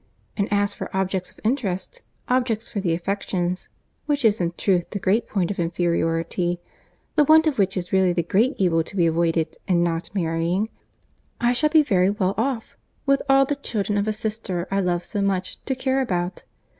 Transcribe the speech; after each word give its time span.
And 0.35 0.47
as 0.51 0.73
for 0.73 0.89
objects 0.97 1.29
of 1.29 1.39
interest, 1.43 2.01
objects 2.27 2.67
for 2.67 2.79
the 2.79 2.95
affections, 2.95 3.69
which 4.07 4.25
is 4.25 4.41
in 4.41 4.51
truth 4.57 4.89
the 4.89 4.97
great 4.99 5.27
point 5.27 5.51
of 5.51 5.59
inferiority, 5.59 6.59
the 7.15 7.23
want 7.23 7.45
of 7.45 7.59
which 7.59 7.77
is 7.77 7.93
really 7.93 8.11
the 8.11 8.23
great 8.23 8.55
evil 8.57 8.83
to 8.83 8.95
be 8.95 9.05
avoided 9.05 9.57
in 9.67 9.83
not 9.83 10.09
marrying, 10.15 10.69
I 11.39 11.53
shall 11.53 11.69
be 11.69 11.83
very 11.83 12.09
well 12.09 12.33
off, 12.35 12.75
with 13.05 13.21
all 13.29 13.45
the 13.45 13.55
children 13.55 13.95
of 13.95 14.07
a 14.07 14.11
sister 14.13 14.67
I 14.71 14.79
love 14.79 15.03
so 15.03 15.21
much, 15.21 15.63
to 15.65 15.75
care 15.75 16.01
about. 16.01 16.45